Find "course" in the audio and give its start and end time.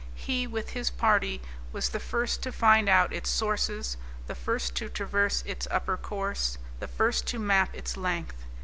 5.95-6.57